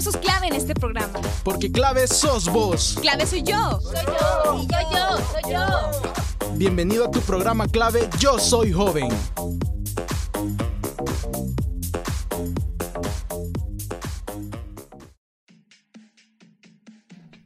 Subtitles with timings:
[0.00, 1.12] Somos sus clave en este programa.
[1.44, 2.96] Porque clave sos vos.
[3.02, 3.80] Clave soy yo.
[3.82, 4.62] Soy yo.
[4.62, 6.56] Y yo, yo, soy yo.
[6.56, 9.10] Bienvenido a tu programa clave Yo Soy Joven.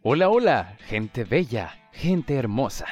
[0.02, 2.86] Hola, hola, gente bella, gente hermosa.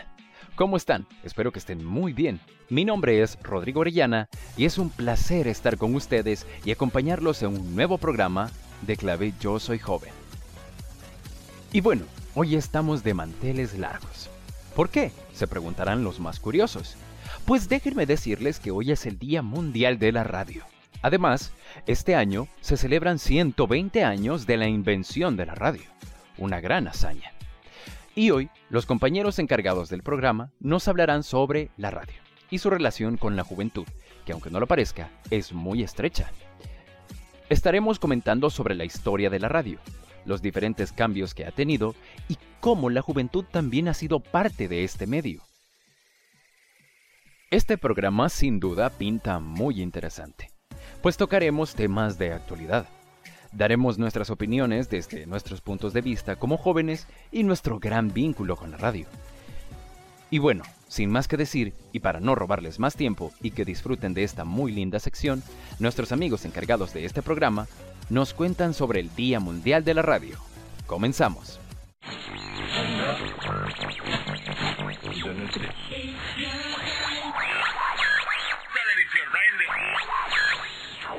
[0.57, 1.07] ¿Cómo están?
[1.23, 2.41] Espero que estén muy bien.
[2.69, 7.51] Mi nombre es Rodrigo Orellana y es un placer estar con ustedes y acompañarlos en
[7.51, 8.51] un nuevo programa
[8.83, 10.13] de clave Yo Soy Joven.
[11.73, 12.05] Y bueno,
[12.35, 14.29] hoy estamos de manteles largos.
[14.77, 15.13] ¿Por qué?
[15.33, 16.97] Se preguntarán los más curiosos.
[17.45, 20.65] Pues déjenme decirles que hoy es el Día Mundial de la Radio.
[21.03, 21.53] Además,
[21.87, 25.83] este año se celebran 120 años de la invención de la radio
[26.39, 27.33] una gran hazaña.
[28.15, 32.17] Y hoy, los compañeros encargados del programa nos hablarán sobre la radio
[32.51, 33.87] y su relación con la juventud,
[34.27, 36.31] que aunque no lo parezca, es muy estrecha.
[37.53, 39.79] Estaremos comentando sobre la historia de la radio,
[40.25, 41.95] los diferentes cambios que ha tenido
[42.27, 45.43] y cómo la juventud también ha sido parte de este medio.
[47.51, 50.51] Este programa sin duda pinta muy interesante,
[51.03, 52.89] pues tocaremos temas de actualidad
[53.53, 58.71] Daremos nuestras opiniones desde nuestros puntos de vista como jóvenes y nuestro gran vínculo con
[58.71, 59.07] la radio.
[60.31, 60.63] Y bueno,
[60.93, 64.45] sin más que decir, y para no robarles más tiempo y que disfruten de esta
[64.45, 65.43] muy linda sección,
[65.79, 67.67] nuestros amigos encargados de este programa
[68.11, 70.37] nos cuentan sobre el Día Mundial de la Radio.
[70.87, 71.59] Comenzamos.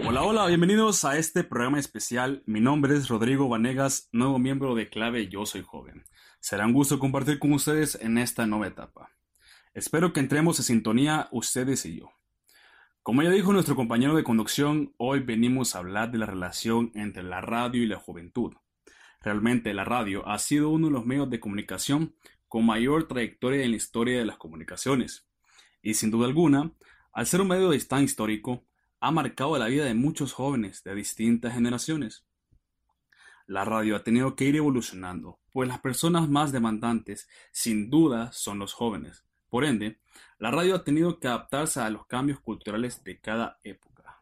[0.05, 2.43] Hola, hola, bienvenidos a este programa especial.
[2.45, 6.05] Mi nombre es Rodrigo Vanegas, nuevo miembro de Clave Yo Soy Joven.
[6.39, 9.09] Será un gusto compartir con ustedes en esta nueva etapa.
[9.73, 12.11] Espero que entremos en sintonía ustedes y yo.
[13.01, 17.23] Como ya dijo nuestro compañero de conducción, hoy venimos a hablar de la relación entre
[17.23, 18.53] la radio y la juventud.
[19.19, 22.13] Realmente la radio ha sido uno de los medios de comunicación
[22.47, 25.27] con mayor trayectoria en la historia de las comunicaciones.
[25.81, 26.71] Y sin duda alguna,
[27.11, 28.63] al ser un medio tan histórico,
[28.99, 32.27] ha marcado la vida de muchos jóvenes de distintas generaciones.
[33.47, 38.59] La radio ha tenido que ir evolucionando, pues las personas más demandantes, sin duda, son
[38.59, 39.25] los jóvenes.
[39.53, 39.99] Por ende,
[40.39, 44.19] la radio ha tenido que adaptarse a los cambios culturales de cada época.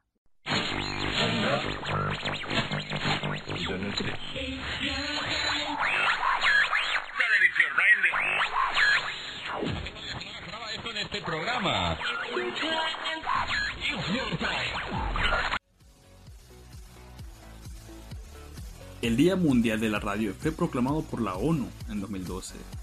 [19.02, 22.81] El Día Mundial de la Radio fue proclamado por la ONU en 2012.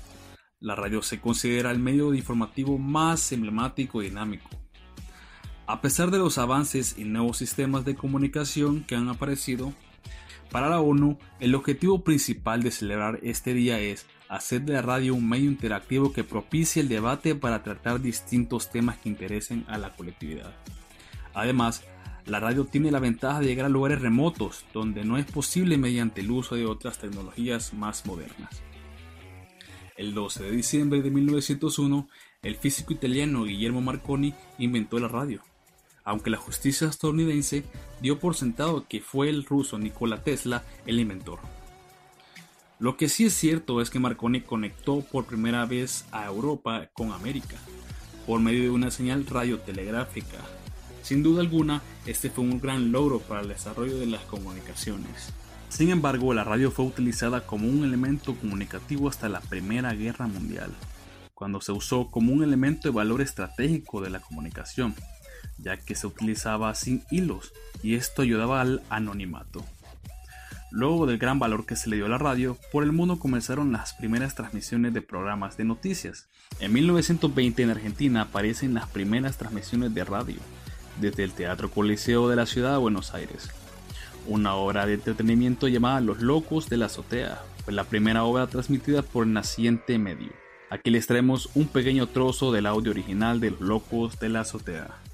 [0.60, 4.48] La radio se considera el medio informativo más emblemático y dinámico.
[5.69, 9.72] A pesar de los avances y nuevos sistemas de comunicación que han aparecido,
[10.50, 15.14] para la ONU el objetivo principal de celebrar este día es hacer de la radio
[15.14, 19.94] un medio interactivo que propicie el debate para tratar distintos temas que interesen a la
[19.94, 20.56] colectividad.
[21.34, 21.84] Además,
[22.26, 26.20] la radio tiene la ventaja de llegar a lugares remotos, donde no es posible mediante
[26.20, 28.67] el uso de otras tecnologías más modernas.
[29.98, 32.09] El 12 de diciembre de 1901,
[32.42, 35.42] el físico italiano Guillermo Marconi inventó la radio,
[36.04, 37.64] aunque la justicia estadounidense
[38.00, 41.41] dio por sentado que fue el ruso Nikola Tesla el inventor.
[42.78, 47.10] Lo que sí es cierto es que Marconi conectó por primera vez a Europa con
[47.10, 47.56] América,
[48.25, 50.38] por medio de una señal radiotelegráfica.
[51.03, 55.32] Sin duda alguna, este fue un gran logro para el desarrollo de las comunicaciones.
[55.68, 60.70] Sin embargo, la radio fue utilizada como un elemento comunicativo hasta la Primera Guerra Mundial,
[61.34, 64.94] cuando se usó como un elemento de valor estratégico de la comunicación,
[65.58, 67.52] ya que se utilizaba sin hilos
[67.82, 69.64] y esto ayudaba al anonimato.
[70.70, 73.72] Luego del gran valor que se le dio a la radio, por el mundo comenzaron
[73.72, 76.28] las primeras transmisiones de programas de noticias.
[76.60, 80.36] En 1920 en Argentina aparecen las primeras transmisiones de radio,
[81.00, 83.48] desde el Teatro Coliseo de la ciudad de Buenos Aires.
[84.28, 89.01] Una obra de entretenimiento llamada Los Locos de la Azotea fue la primera obra transmitida
[89.01, 90.28] por naciente medio.
[90.69, 95.08] Aquí les traemos un pequeño trozo del audio original de Los Locos de la Azotea.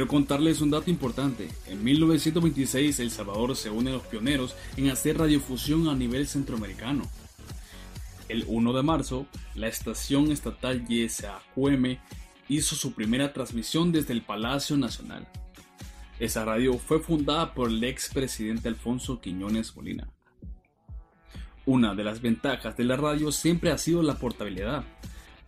[0.00, 1.50] Quiero contarles un dato importante.
[1.66, 7.02] En 1926 El Salvador se une a los pioneros en hacer radiofusión a nivel centroamericano.
[8.26, 11.98] El 1 de marzo, la estación estatal YSAQM
[12.48, 15.28] hizo su primera transmisión desde el Palacio Nacional.
[16.18, 20.08] Esa radio fue fundada por el expresidente Alfonso Quiñones Molina.
[21.66, 24.82] Una de las ventajas de la radio siempre ha sido la portabilidad,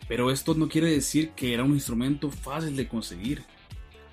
[0.08, 3.44] pero esto no quiere decir que era un instrumento fácil de conseguir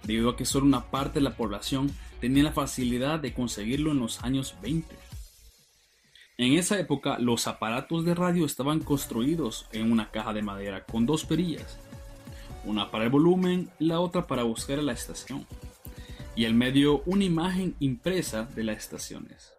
[0.04, 4.00] debido a que solo una parte de la población tenía la facilidad de conseguirlo en
[4.00, 4.96] los años 20.
[6.38, 11.06] En esa época los aparatos de radio estaban construidos en una caja de madera con
[11.06, 11.78] dos perillas,
[12.64, 15.46] una para el volumen y la otra para buscar a la estación,
[16.36, 19.54] y el medio una imagen impresa de las estaciones.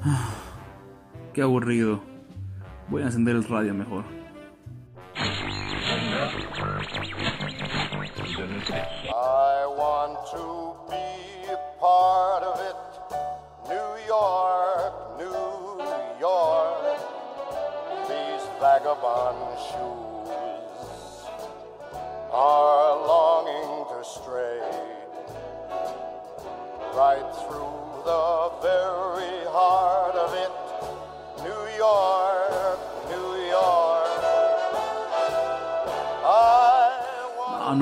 [0.00, 0.34] Ah,
[1.34, 2.11] qué aburrido.
[2.88, 4.04] Voy a encender el radio mejor.
[9.14, 12.76] I want to be part of it.
[13.68, 15.78] New York, New
[16.20, 16.98] York.
[18.08, 20.28] These vagabond shoes
[22.32, 24.60] are longing to stray
[26.94, 29.11] right through the very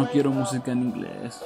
[0.01, 1.45] no quiero música en inglés.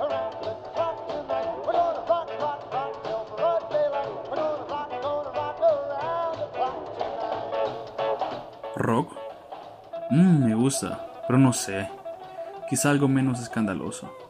[0.00, 1.48] Around the clock tonight.
[8.76, 9.16] ¿Rock?
[10.10, 11.90] Mmm, me gusta, pero no sé.
[12.68, 14.27] Quizá algo menos escandaloso.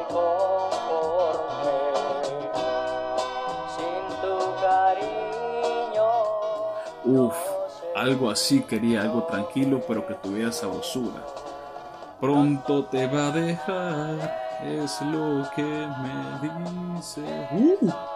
[0.00, 1.78] Estoy conforme
[3.74, 6.08] sin tu cariño.
[7.04, 7.36] Uf,
[7.94, 11.22] algo así quería, algo tranquilo, pero que tuviera sabrosura.
[12.20, 17.48] Pronto te va a dejar, es lo que me dice.
[17.52, 18.15] Uh,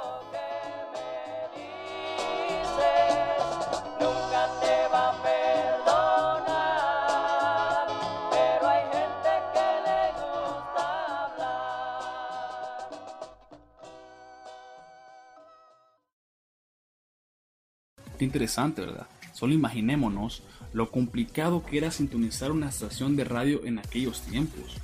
[18.25, 19.07] interesante, ¿verdad?
[19.33, 24.77] Solo imaginémonos lo complicado que era sintonizar una estación de radio en aquellos tiempos.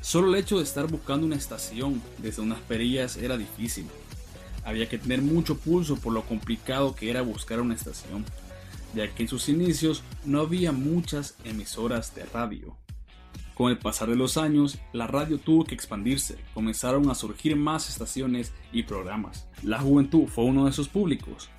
[0.00, 3.86] Solo el hecho de estar buscando una estación desde unas perillas era difícil.
[4.64, 8.24] Había que tener mucho pulso por lo complicado que era buscar una estación,
[8.94, 12.76] ya que en sus inicios no había muchas emisoras de radio.
[13.54, 17.88] Con el pasar de los años, la radio tuvo que expandirse, comenzaron a surgir más
[17.88, 19.48] estaciones y programas.
[19.64, 21.50] La juventud fue uno de esos públicos.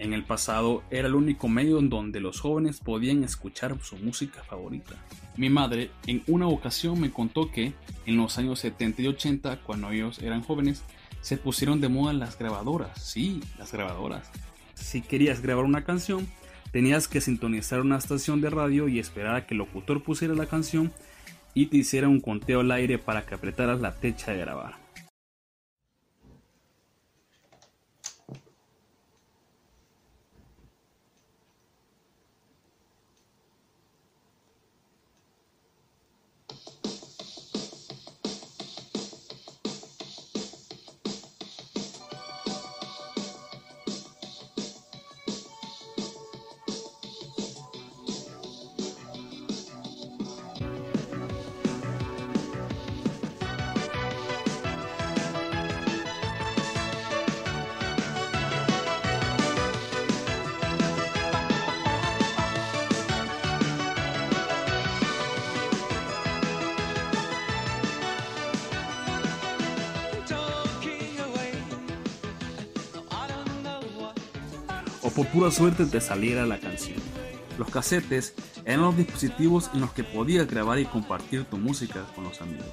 [0.00, 4.42] En el pasado era el único medio en donde los jóvenes podían escuchar su música
[4.42, 4.94] favorita.
[5.36, 7.74] Mi madre en una ocasión me contó que
[8.06, 10.82] en los años 70 y 80, cuando ellos eran jóvenes,
[11.20, 12.98] se pusieron de moda las grabadoras.
[12.98, 14.30] Sí, las grabadoras.
[14.72, 16.26] Si querías grabar una canción,
[16.72, 20.46] tenías que sintonizar una estación de radio y esperar a que el locutor pusiera la
[20.46, 20.94] canción
[21.52, 24.79] y te hiciera un conteo al aire para que apretaras la techa de grabar.
[75.10, 77.00] Por pura suerte te saliera la canción.
[77.58, 82.24] Los casetes eran los dispositivos en los que podías grabar y compartir tu música con
[82.24, 82.66] los amigos.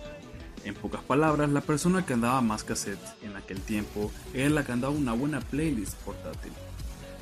[0.63, 4.71] En pocas palabras, la persona que andaba más cassettes en aquel tiempo era la que
[4.71, 6.51] andaba una buena playlist portátil.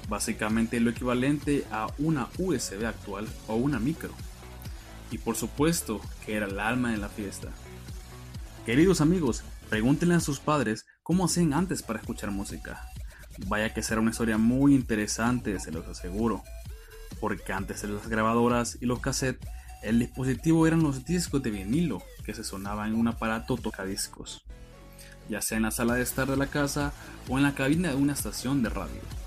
[0.10, 4.12] Básicamente lo equivalente a una USB actual o una micro.
[5.12, 7.50] Y por supuesto que era el alma de la fiesta.
[8.66, 12.92] Queridos amigos, pregúntenle a sus padres cómo hacían antes para escuchar música.
[13.48, 16.44] Vaya que será una historia muy interesante, se los aseguro.
[17.20, 19.48] Porque antes de las grabadoras y los cassettes,
[19.82, 24.44] el dispositivo eran los discos de vinilo que se sonaban en un aparato tocadiscos,
[25.30, 26.92] ya sea en la sala de estar de la casa
[27.30, 29.25] o en la cabina de una estación de radio.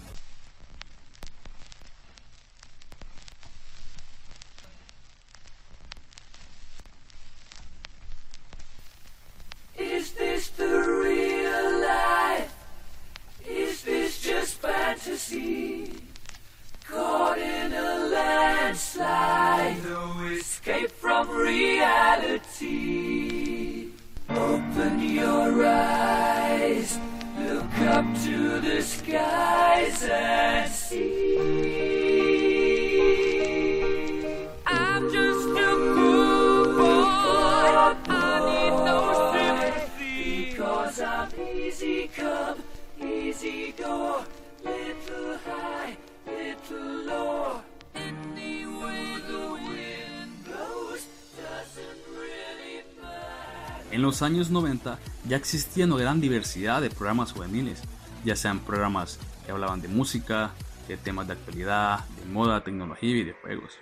[53.91, 54.99] En los años 90
[55.29, 57.81] ya existía una gran diversidad de programas juveniles,
[58.25, 60.53] ya sean programas que hablaban de música,
[60.87, 63.79] de temas de actualidad, de moda, tecnología y videojuegos.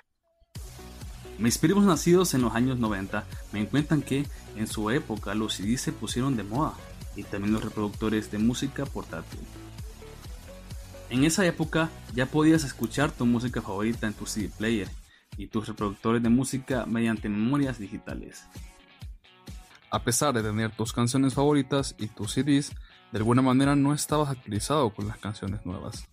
[1.38, 4.26] Mis primos nacidos en los años 90 me cuentan que
[4.56, 6.72] en su época los CDs se pusieron de moda
[7.14, 9.40] y también los reproductores de música portátil.
[11.10, 14.88] En esa época ya podías escuchar tu música favorita en tu CD player
[15.36, 18.44] y tus reproductores de música mediante memorias digitales.
[19.90, 22.72] A pesar de tener tus canciones favoritas y tus CDs,
[23.12, 26.08] de alguna manera no estabas actualizado con las canciones nuevas.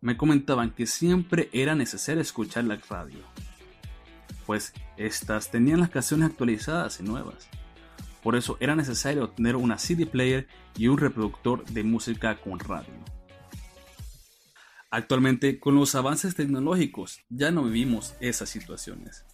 [0.00, 3.20] Me comentaban que siempre era necesario escuchar la radio,
[4.46, 7.48] pues estas tenían las canciones actualizadas y nuevas.
[8.22, 12.94] Por eso era necesario tener una CD player y un reproductor de música con radio.
[14.90, 19.24] Actualmente, con los avances tecnológicos, ya no vivimos esas situaciones.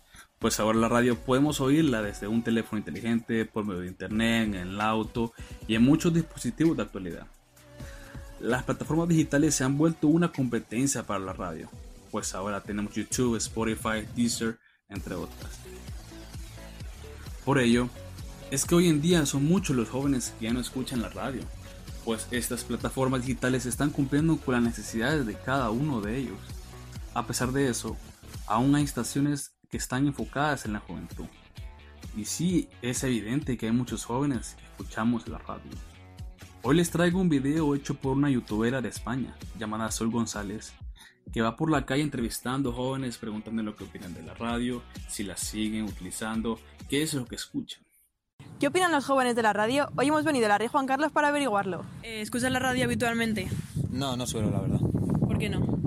[0.44, 4.54] Pues ahora la radio podemos oírla desde un teléfono inteligente, por medio de internet, en
[4.54, 5.32] el auto
[5.66, 7.26] y en muchos dispositivos de actualidad.
[8.40, 11.70] Las plataformas digitales se han vuelto una competencia para la radio,
[12.10, 14.58] pues ahora tenemos YouTube, Spotify, Deezer,
[14.90, 15.60] entre otras.
[17.46, 17.88] Por ello,
[18.50, 21.40] es que hoy en día son muchos los jóvenes que ya no escuchan la radio,
[22.04, 26.36] pues estas plataformas digitales están cumpliendo con las necesidades de cada uno de ellos.
[27.14, 27.96] A pesar de eso,
[28.46, 31.26] aún hay estaciones que están enfocadas en la juventud.
[32.16, 35.72] Y sí, es evidente que hay muchos jóvenes que escuchamos la radio.
[36.62, 40.74] Hoy les traigo un video hecho por una youtubera de España, llamada Sol González,
[41.32, 45.24] que va por la calle entrevistando jóvenes, preguntando lo que opinan de la radio, si
[45.24, 47.82] la siguen utilizando, qué es lo que escuchan.
[48.60, 49.88] ¿Qué opinan los jóvenes de la radio?
[49.96, 51.84] Hoy hemos venido a la Rey Juan Carlos para averiguarlo.
[52.04, 53.48] Eh, ¿Escuchas la radio habitualmente?
[53.90, 54.78] No, no suelo, la verdad.
[54.78, 55.80] ¿Por qué no?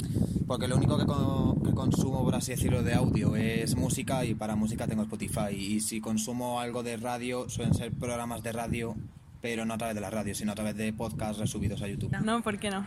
[0.48, 4.34] Porque lo único que, co- que consumo, por así decirlo, de audio es música y
[4.34, 5.51] para música tengo Spotify.
[5.54, 8.96] Y si consumo algo de radio, suelen ser programas de radio,
[9.42, 12.12] pero no a través de la radio, sino a través de podcasts resubidos a YouTube.
[12.24, 12.86] No, ¿por qué no?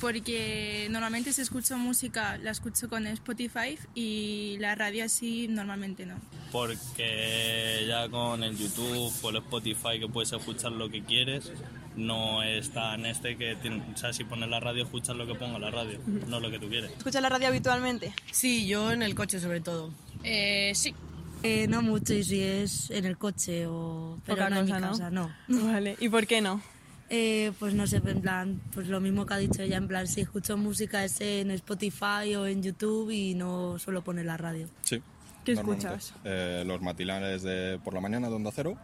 [0.00, 6.14] Porque normalmente si escucho música la escucho con Spotify y la radio así normalmente no.
[6.52, 11.50] porque ya con el YouTube o el Spotify que puedes escuchar lo que quieres,
[11.96, 15.34] no es tan este que, tiene- o sea, si pones la radio escuchas lo que
[15.34, 15.98] ponga la radio,
[16.28, 16.90] no lo que tú quieres.
[16.96, 18.12] ¿Escuchas la radio habitualmente?
[18.30, 19.90] Sí, yo en el coche sobre todo.
[20.24, 20.94] Eh, sí.
[21.42, 24.18] Eh, no mucho, y si es en el coche o...
[24.24, 24.90] Pero Poca no en mi cosa, ¿no?
[24.90, 25.30] casa, no.
[25.72, 26.60] Vale, ¿y por qué no?
[27.08, 30.06] Eh, pues no sé, en plan, pues lo mismo que ha dicho ella, en plan,
[30.06, 34.68] si escucho música es en Spotify o en YouTube y no suelo poner la radio.
[34.82, 35.00] Sí.
[35.44, 36.12] ¿Qué escuchas?
[36.24, 38.76] Eh, los matinales de por la mañana de Onda Cero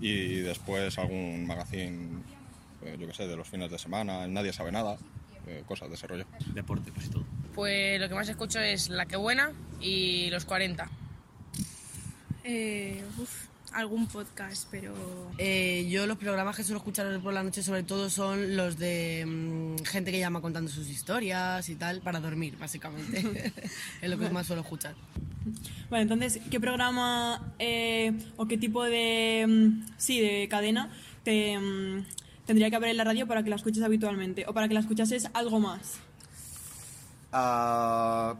[0.00, 2.22] y después algún magazine,
[2.84, 4.96] eh, yo qué sé, de los fines de semana, el Nadie sabe nada,
[5.48, 6.26] eh, cosas de ese rollo.
[6.54, 7.24] Deporte, pues y todo.
[7.52, 9.50] Pues lo que más escucho es La Que Buena
[9.80, 10.88] y Los 40.
[12.44, 14.94] Eh, uf, algún podcast, pero...
[15.38, 19.24] Eh, yo los programas que suelo escuchar por la noche sobre todo son los de
[19.26, 23.52] mm, gente que llama contando sus historias y tal, para dormir, básicamente.
[24.02, 24.94] es lo que más suelo escuchar.
[25.90, 30.90] Vale, entonces, ¿qué programa eh, o qué tipo de, mm, sí, de cadena
[31.24, 32.04] te mm,
[32.46, 34.80] tendría que haber en la radio para que la escuches habitualmente o para que la
[34.80, 36.00] escuchases algo más?
[37.32, 38.34] Ah,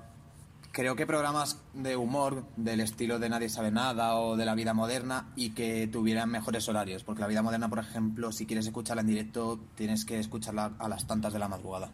[0.73, 4.75] creo que programas de humor del estilo de Nadie sabe nada o de la vida
[4.75, 9.03] moderna y que tuvieran mejores horarios, porque la vida moderna, por ejemplo, si quieres escucharla
[9.03, 11.91] en directo, tienes que escucharla a las tantas de la madrugada.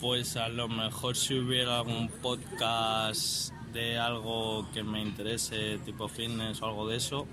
[0.00, 6.60] Pues a lo mejor si hubiera algún podcast de algo que me interese, tipo fitness
[6.62, 7.26] o algo de eso,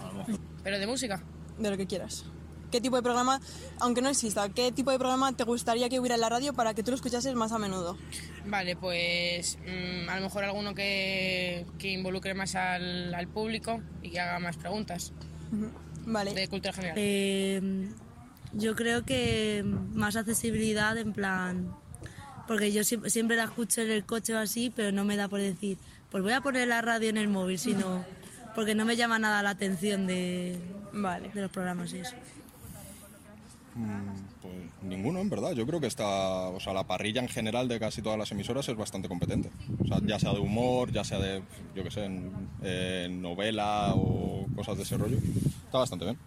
[0.00, 0.38] a lo mejor.
[0.62, 1.22] ¿Pero de música?
[1.58, 2.24] De lo que quieras.
[2.70, 3.40] ¿Qué tipo de programa,
[3.80, 6.74] aunque no exista, qué tipo de programa te gustaría que hubiera en la radio para
[6.74, 7.96] que tú lo escuchases más a menudo?
[8.46, 14.10] Vale, pues mm, a lo mejor alguno que, que involucre más al, al público y
[14.10, 15.12] que haga más preguntas.
[16.06, 16.32] Vale.
[16.34, 16.96] De cultura general.
[16.98, 17.88] Eh,
[18.52, 21.74] yo creo que más accesibilidad en plan...
[22.46, 25.28] Porque yo siempre, siempre la escucho en el coche o así, pero no me da
[25.28, 25.78] por decir,
[26.10, 28.04] pues voy a poner la radio en el móvil, sino
[28.56, 30.58] porque no me llama nada la atención de,
[30.92, 32.16] de los programas y eso.
[33.74, 35.52] Mm, Pues ninguno, en verdad.
[35.52, 36.06] Yo creo que está,
[36.48, 39.50] o sea, la parrilla en general de casi todas las emisoras es bastante competente.
[39.82, 41.42] O sea, ya sea de humor, ya sea de,
[41.74, 45.18] yo qué sé, en, en novela o cosas de ese rollo.
[45.66, 46.18] Está bastante bien.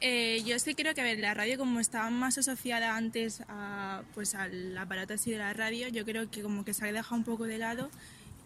[0.00, 4.02] Eh, yo sí creo que a ver, la radio como estaba más asociada antes a,
[4.14, 7.16] pues, al aparato así de la radio, yo creo que como que se ha dejado
[7.16, 7.90] un poco de lado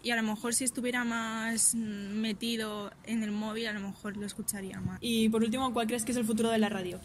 [0.01, 4.25] y a lo mejor si estuviera más metido en el móvil, a lo mejor lo
[4.25, 4.97] escucharía más.
[4.99, 6.99] Y por último, ¿cuál crees que es el futuro de la radio?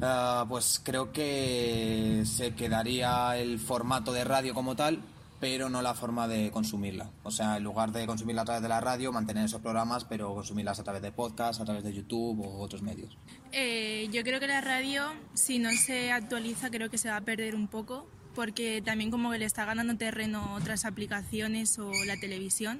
[0.00, 5.00] Ah, pues creo que se quedaría el formato de radio como tal,
[5.42, 7.10] pero no la forma de consumirla.
[7.24, 10.34] O sea, en lugar de consumirla a través de la radio, mantener esos programas, pero
[10.34, 13.16] consumirlas a través de podcast, a través de YouTube o otros medios.
[13.52, 17.20] Eh, yo creo que la radio, si no se actualiza, creo que se va a
[17.20, 22.16] perder un poco, porque también como que le está ganando terreno otras aplicaciones o la
[22.16, 22.78] televisión.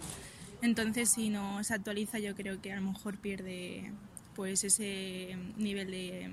[0.63, 3.93] Entonces, si no se actualiza, yo creo que a lo mejor pierde
[4.35, 6.31] pues ese nivel de...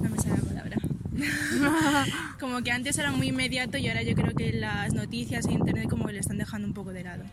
[0.00, 0.76] No me sale la palabra.
[2.40, 5.88] como que antes era muy inmediato y ahora yo creo que las noticias e internet
[5.88, 7.24] como que le están dejando un poco de lado.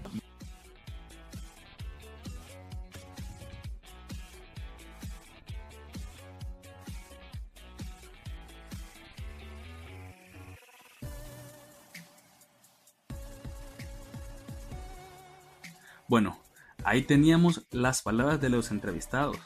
[16.13, 16.42] Bueno,
[16.83, 19.37] ahí teníamos las palabras de los entrevistados.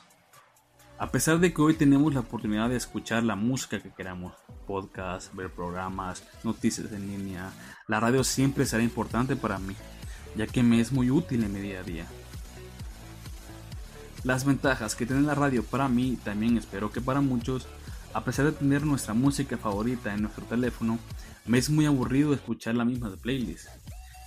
[0.99, 4.33] A pesar de que hoy tenemos la oportunidad de escuchar la música que queramos,
[4.65, 7.51] podcasts, ver programas, noticias en línea,
[7.87, 9.75] la radio siempre será importante para mí,
[10.35, 12.05] ya que me es muy útil en mi día a día.
[14.23, 17.67] Las ventajas que tiene la radio para mí, también espero que para muchos,
[18.13, 20.97] a pesar de tener nuestra música favorita en nuestro teléfono,
[21.45, 23.67] me es muy aburrido escuchar la misma playlist.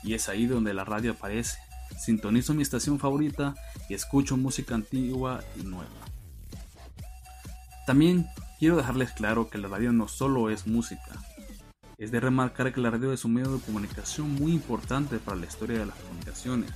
[0.05, 1.59] Y es ahí donde la radio aparece.
[1.99, 3.55] Sintonizo mi estación favorita
[3.89, 5.91] y escucho música antigua y nueva.
[7.87, 8.27] También
[8.59, 11.13] quiero dejarles claro que la radio no solo es música.
[11.99, 15.47] Es de remarcar que la radio es un medio de comunicación muy importante para la
[15.47, 16.71] historia de las comunicaciones.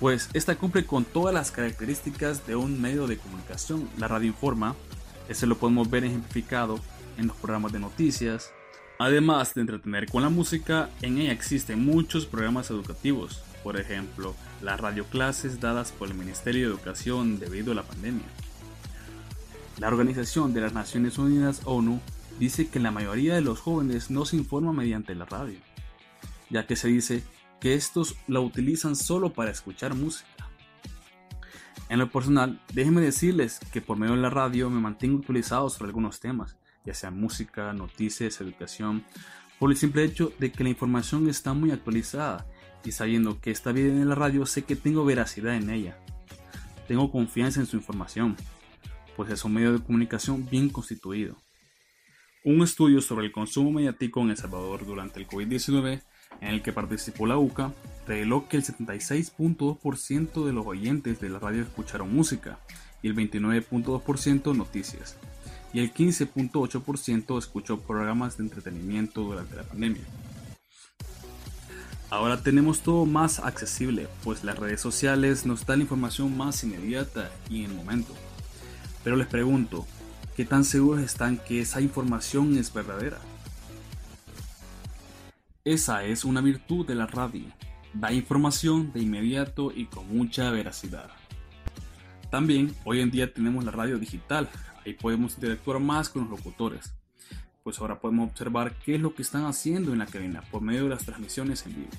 [0.00, 3.88] Pues esta cumple con todas las características de un medio de comunicación.
[3.98, 4.76] La radio informa,
[5.28, 6.78] eso lo podemos ver ejemplificado
[7.16, 8.52] en los programas de noticias.
[9.00, 14.80] Además de entretener con la música, en ella existen muchos programas educativos, por ejemplo, las
[14.80, 18.26] radioclases dadas por el Ministerio de Educación debido a la pandemia.
[19.78, 22.00] La Organización de las Naciones Unidas ONU
[22.40, 25.60] dice que la mayoría de los jóvenes no se informa mediante la radio,
[26.50, 27.22] ya que se dice
[27.60, 30.28] que estos la utilizan solo para escuchar música.
[31.88, 35.90] En lo personal, déjenme decirles que por medio de la radio me mantengo actualizado sobre
[35.90, 36.56] algunos temas,
[36.88, 39.04] ya sea música, noticias, educación,
[39.58, 42.46] por el simple hecho de que la información está muy actualizada
[42.82, 45.98] y sabiendo que está bien en la radio sé que tengo veracidad en ella.
[46.86, 48.36] Tengo confianza en su información,
[49.16, 51.36] pues es un medio de comunicación bien constituido.
[52.42, 56.00] Un estudio sobre el consumo mediático en El Salvador durante el COVID-19,
[56.40, 57.74] en el que participó la UCA,
[58.06, 62.60] reveló que el 76.2% de los oyentes de la radio escucharon música
[63.02, 65.18] y el 29.2% noticias,
[65.78, 70.02] el 15.8% escuchó programas de entretenimiento durante la pandemia.
[72.10, 77.30] Ahora tenemos todo más accesible, pues las redes sociales nos dan la información más inmediata
[77.50, 78.14] y en el momento.
[79.04, 79.86] Pero les pregunto,
[80.34, 83.18] ¿qué tan seguros están que esa información es verdadera?
[85.64, 87.44] Esa es una virtud de la radio.
[87.92, 91.10] Da información de inmediato y con mucha veracidad.
[92.30, 94.48] También hoy en día tenemos la radio digital.
[94.88, 96.94] Ahí podemos interactuar más con los locutores.
[97.62, 100.84] Pues ahora podemos observar qué es lo que están haciendo en la cabina por medio
[100.84, 101.90] de las transmisiones en vivo.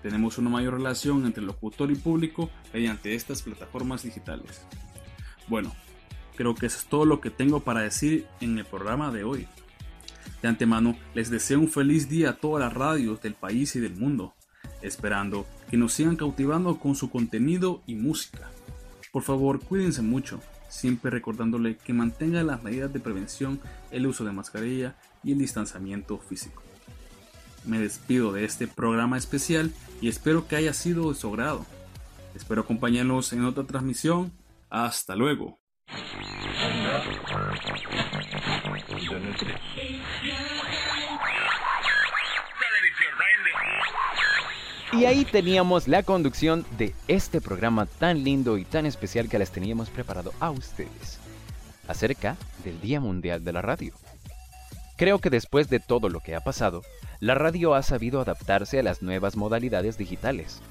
[0.00, 4.64] Tenemos una mayor relación entre locutor y público mediante estas plataformas digitales.
[5.48, 5.74] Bueno,
[6.36, 9.48] creo que eso es todo lo que tengo para decir en el programa de hoy.
[10.40, 13.96] De antemano, les deseo un feliz día a todas las radios del país y del
[13.96, 14.34] mundo,
[14.82, 18.52] esperando que nos sigan cautivando con su contenido y música.
[19.10, 20.40] Por favor, cuídense mucho,
[20.74, 23.60] siempre recordándole que mantengan las medidas de prevención,
[23.92, 26.62] el uso de mascarilla y el distanciamiento físico.
[27.64, 31.64] Me despido de este programa especial y espero que haya sido de su agrado.
[32.34, 34.32] Espero acompañarlos en otra transmisión.
[34.68, 35.60] Hasta luego.
[44.96, 49.50] Y ahí teníamos la conducción de este programa tan lindo y tan especial que les
[49.50, 51.18] teníamos preparado a ustedes,
[51.88, 53.92] acerca del Día Mundial de la Radio.
[54.96, 56.82] Creo que después de todo lo que ha pasado,
[57.18, 60.62] la radio ha sabido adaptarse a las nuevas modalidades digitales.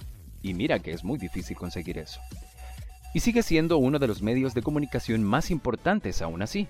[0.42, 2.22] Y mira que es muy difícil conseguir eso.
[3.14, 6.68] Y sigue siendo uno de los medios de comunicación más importantes aún así.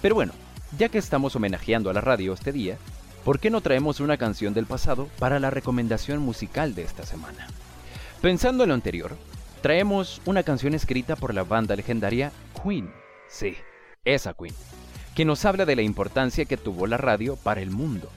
[0.00, 0.32] Pero bueno,
[0.78, 2.78] ya que estamos homenajeando a la radio este día,
[3.28, 7.46] ¿por qué no traemos una canción del pasado para la recomendación musical de esta semana?
[8.22, 9.18] Pensando en lo anterior,
[9.60, 12.32] traemos una canción escrita por la banda legendaria
[12.64, 12.90] Queen.
[13.28, 13.54] Sí,
[14.06, 14.54] esa Queen,
[15.14, 18.08] que nos habla de la importancia que tuvo la radio para el mundo.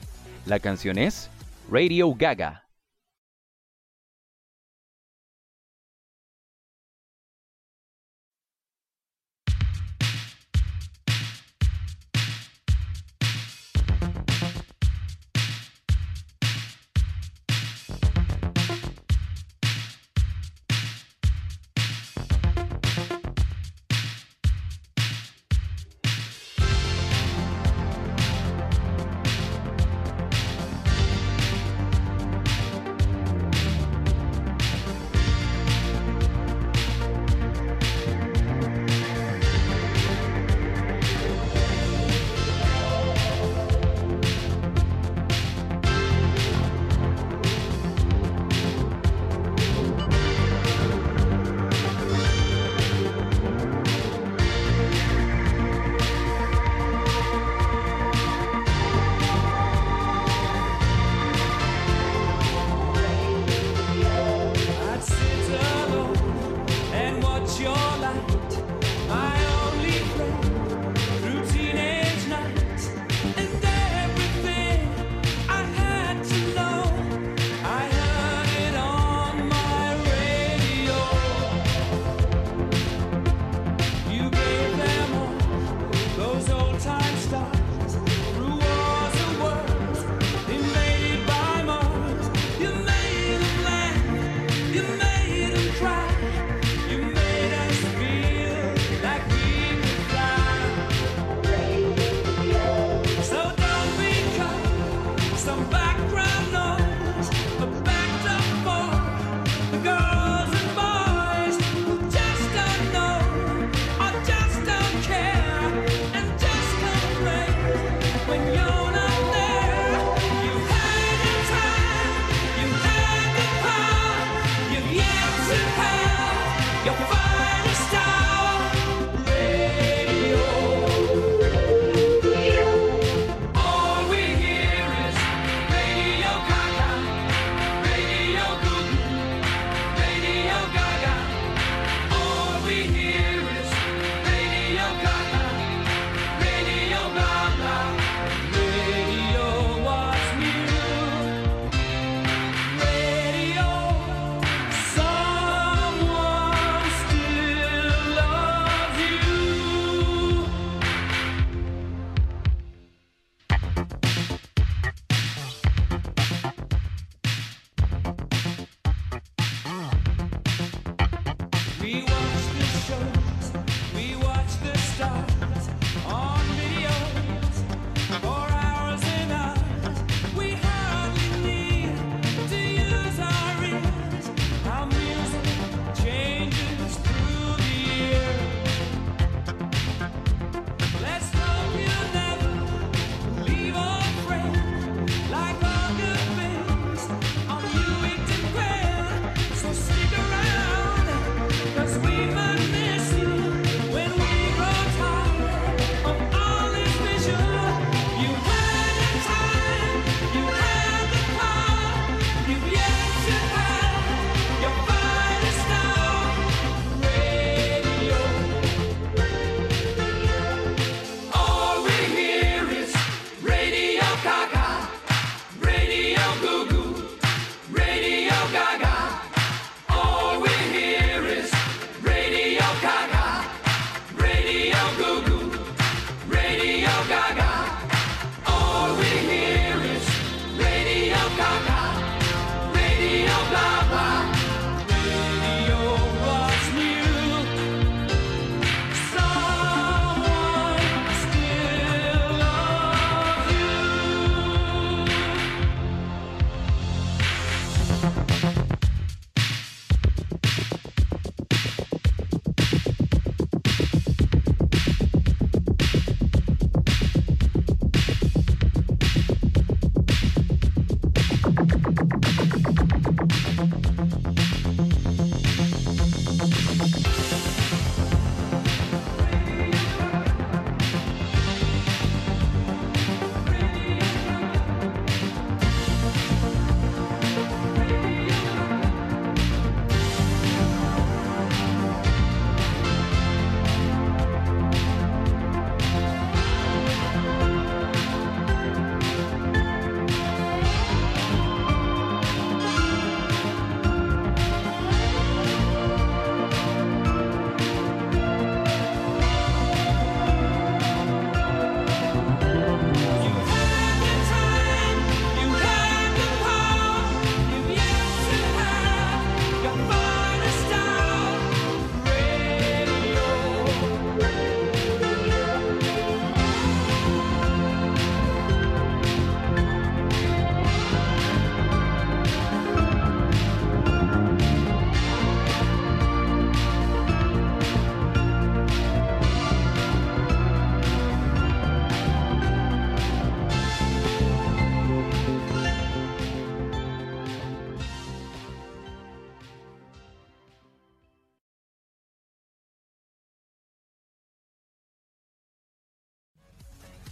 [0.46, 1.28] La canción es
[1.70, 2.64] Radio Gaga.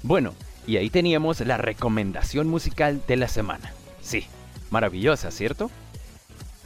[0.02, 0.34] Bueno,
[0.66, 3.72] y ahí teníamos la recomendación musical de la semana.
[4.00, 4.26] Sí,
[4.70, 5.70] maravillosa, ¿cierto?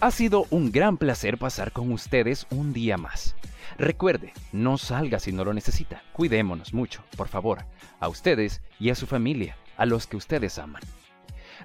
[0.01, 3.35] Ha sido un gran placer pasar con ustedes un día más.
[3.79, 6.03] Recuerde, no salga si no lo necesita.
[6.13, 7.65] Cuidémonos mucho, por favor,
[7.99, 10.83] a ustedes y a su familia, a los que ustedes aman.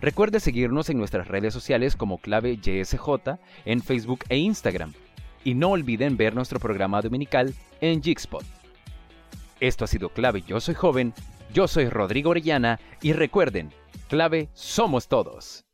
[0.02, 4.94] Recuerde seguirnos en nuestras redes sociales como clave YSJ en Facebook e Instagram.
[5.44, 8.46] Y no olviden ver nuestro programa dominical en Jigspot.
[9.60, 11.14] Esto ha sido Clave Yo Soy Joven,
[11.54, 13.74] yo soy Rodrigo Orellana y recuerden,
[14.08, 15.66] Clave somos todos.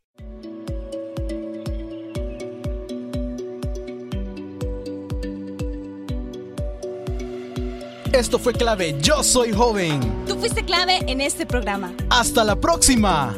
[8.12, 10.00] Esto fue clave Yo Soy Joven.
[10.26, 11.93] Tú fuiste clave en este programa.
[12.10, 13.36] Hasta la próxima.